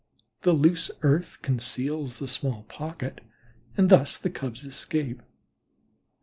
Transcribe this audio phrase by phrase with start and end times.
[0.41, 3.21] The loose earth conceals the small pocket
[3.77, 5.21] and thus the Cubs escape.